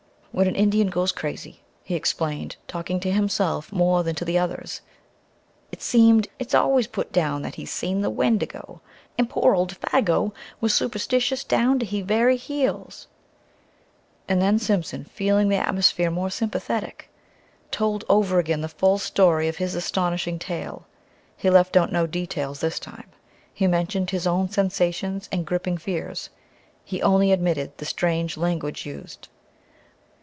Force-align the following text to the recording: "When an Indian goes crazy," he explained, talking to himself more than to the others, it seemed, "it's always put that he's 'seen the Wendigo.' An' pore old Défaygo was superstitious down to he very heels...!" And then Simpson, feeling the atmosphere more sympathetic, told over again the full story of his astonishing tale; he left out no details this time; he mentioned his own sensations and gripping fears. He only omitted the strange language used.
"When 0.33 0.47
an 0.47 0.55
Indian 0.55 0.87
goes 0.87 1.11
crazy," 1.11 1.61
he 1.83 1.93
explained, 1.93 2.55
talking 2.65 3.01
to 3.01 3.11
himself 3.11 3.69
more 3.73 4.01
than 4.01 4.15
to 4.15 4.23
the 4.23 4.37
others, 4.39 4.79
it 5.73 5.81
seemed, 5.81 6.29
"it's 6.39 6.55
always 6.55 6.87
put 6.87 7.11
that 7.11 7.55
he's 7.55 7.69
'seen 7.69 7.99
the 7.99 8.09
Wendigo.' 8.09 8.79
An' 9.17 9.27
pore 9.27 9.53
old 9.53 9.77
Défaygo 9.77 10.31
was 10.61 10.73
superstitious 10.73 11.43
down 11.43 11.79
to 11.79 11.85
he 11.85 12.01
very 12.01 12.37
heels...!" 12.37 13.07
And 14.29 14.41
then 14.41 14.57
Simpson, 14.57 15.03
feeling 15.03 15.49
the 15.49 15.57
atmosphere 15.57 16.09
more 16.09 16.29
sympathetic, 16.29 17.09
told 17.69 18.05
over 18.07 18.39
again 18.39 18.61
the 18.61 18.69
full 18.69 18.99
story 18.99 19.49
of 19.49 19.57
his 19.57 19.75
astonishing 19.75 20.39
tale; 20.39 20.85
he 21.35 21.49
left 21.49 21.75
out 21.75 21.91
no 21.91 22.07
details 22.07 22.61
this 22.61 22.79
time; 22.79 23.09
he 23.53 23.67
mentioned 23.67 24.11
his 24.11 24.25
own 24.25 24.47
sensations 24.49 25.27
and 25.29 25.45
gripping 25.45 25.77
fears. 25.77 26.29
He 26.85 27.01
only 27.03 27.33
omitted 27.33 27.77
the 27.79 27.85
strange 27.85 28.37
language 28.37 28.85
used. 28.85 29.27